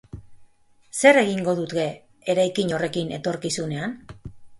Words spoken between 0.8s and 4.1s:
Zer egingo dute eraikin horrekin etorkizunean?